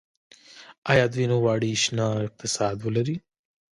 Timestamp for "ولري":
2.81-3.15